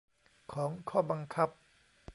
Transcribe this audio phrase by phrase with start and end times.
[0.53, 1.49] ของข้อบังคับ